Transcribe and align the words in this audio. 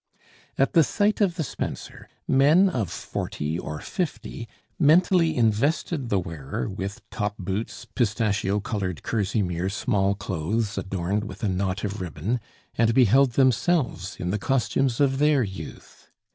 At 0.57 0.73
the 0.73 0.83
sight 0.83 1.21
of 1.21 1.35
the 1.35 1.43
spencer, 1.43 2.09
men 2.27 2.69
of 2.69 2.89
forty 2.89 3.59
or 3.59 3.79
fifty 3.81 4.49
mentally 4.79 5.35
invested 5.37 6.09
the 6.09 6.17
wearer 6.17 6.67
with 6.67 7.07
top 7.11 7.37
boots, 7.37 7.85
pistachio 7.85 8.61
colored 8.61 9.03
kerseymere 9.03 9.69
small 9.69 10.15
clothes 10.15 10.75
adorned 10.75 11.25
with 11.25 11.43
a 11.43 11.49
knot 11.49 11.83
of 11.83 12.01
ribbon; 12.01 12.39
and 12.75 12.95
beheld 12.95 13.33
themselves 13.33 14.15
in 14.19 14.31
the 14.31 14.39
costumes 14.39 14.99
of 14.99 15.19
their 15.19 15.43
youth. 15.43 16.09